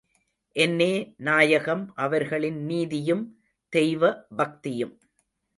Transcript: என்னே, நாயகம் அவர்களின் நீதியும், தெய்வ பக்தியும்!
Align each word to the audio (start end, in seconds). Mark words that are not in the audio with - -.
என்னே, 0.55 0.93
நாயகம் 1.17 1.91
அவர்களின் 1.95 2.65
நீதியும், 2.65 3.23
தெய்வ 3.73 4.03
பக்தியும்! 4.35 4.95